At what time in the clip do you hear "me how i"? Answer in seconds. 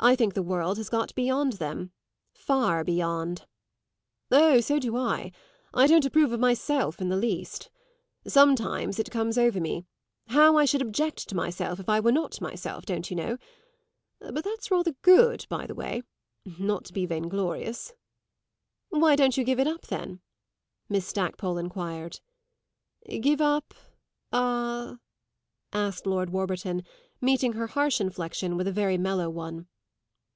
9.60-10.66